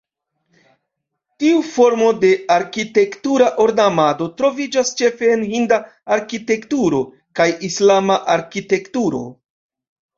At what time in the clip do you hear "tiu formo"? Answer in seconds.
1.43-2.07